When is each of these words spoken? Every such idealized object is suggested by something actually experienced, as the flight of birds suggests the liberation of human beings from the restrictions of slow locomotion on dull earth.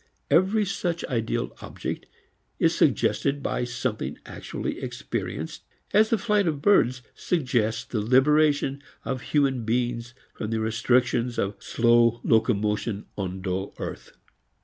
Every 0.31 0.65
such 0.65 1.05
idealized 1.05 1.61
object 1.61 2.07
is 2.57 2.73
suggested 2.73 3.43
by 3.43 3.65
something 3.65 4.17
actually 4.25 4.79
experienced, 4.81 5.61
as 5.93 6.09
the 6.09 6.17
flight 6.17 6.47
of 6.47 6.59
birds 6.59 7.03
suggests 7.13 7.85
the 7.85 8.01
liberation 8.01 8.81
of 9.05 9.21
human 9.21 9.63
beings 9.63 10.15
from 10.33 10.49
the 10.49 10.59
restrictions 10.59 11.37
of 11.37 11.61
slow 11.63 12.19
locomotion 12.23 13.05
on 13.15 13.43
dull 13.43 13.75
earth. 13.77 14.13